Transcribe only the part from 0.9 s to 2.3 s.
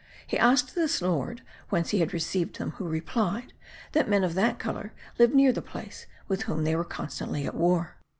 lord whence he had